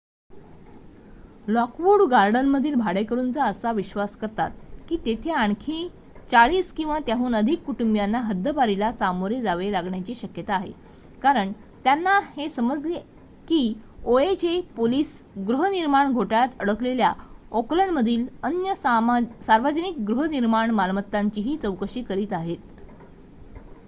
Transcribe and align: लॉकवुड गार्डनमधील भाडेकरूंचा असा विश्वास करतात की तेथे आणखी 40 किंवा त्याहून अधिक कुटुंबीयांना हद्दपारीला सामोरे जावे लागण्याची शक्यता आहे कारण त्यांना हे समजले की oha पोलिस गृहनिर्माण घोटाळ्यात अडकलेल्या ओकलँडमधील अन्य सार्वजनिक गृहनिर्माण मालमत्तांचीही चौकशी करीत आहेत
लॉकवुड 1.47 2.01
गार्डनमधील 2.01 2.73
भाडेकरूंचा 2.75 3.43
असा 3.43 3.71
विश्वास 3.71 4.15
करतात 4.17 4.51
की 4.89 4.97
तेथे 4.97 5.31
आणखी 5.31 5.89
40 6.31 6.71
किंवा 6.77 6.97
त्याहून 6.99 7.35
अधिक 7.35 7.63
कुटुंबीयांना 7.63 8.19
हद्दपारीला 8.19 8.91
सामोरे 8.91 9.41
जावे 9.41 9.71
लागण्याची 9.71 10.15
शक्यता 10.15 10.53
आहे 10.53 10.71
कारण 11.21 11.51
त्यांना 11.83 12.19
हे 12.37 12.49
समजले 12.49 12.99
की 13.47 13.73
oha 14.05 14.61
पोलिस 14.75 15.23
गृहनिर्माण 15.47 16.13
घोटाळ्यात 16.13 16.59
अडकलेल्या 16.59 17.13
ओकलँडमधील 17.51 18.27
अन्य 18.43 18.75
सार्वजनिक 18.75 19.99
गृहनिर्माण 19.99 20.71
मालमत्तांचीही 20.71 21.57
चौकशी 21.57 22.01
करीत 22.03 22.33
आहेत 22.33 22.57